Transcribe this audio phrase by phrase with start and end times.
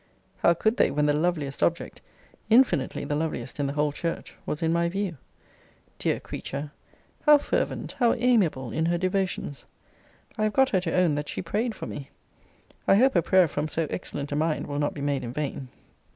[0.37, 2.01] How could they, when the loveliest object,
[2.49, 5.15] infinitely the loveliest in the whole church, was in my view!
[5.99, 6.71] Dear creature!
[7.27, 9.63] how fervent, how amiable, in her devotions!
[10.39, 12.09] I have got her to own that she prayed for me.
[12.87, 15.67] I hope a prayer from so excellent a mind will not be made in vain.